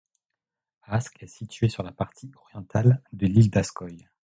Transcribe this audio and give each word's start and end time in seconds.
Ask 0.87 1.21
est 1.21 1.27
situé 1.27 1.69
sur 1.69 1.83
la 1.83 1.91
partie 1.91 2.31
orientale 2.35 3.03
de 3.13 3.27
l'île 3.27 3.51
d'Askøy. 3.51 4.07